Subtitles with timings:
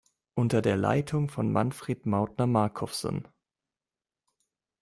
[0.33, 3.27] Unter der Leitung von Manfred Mautner Markhof sen.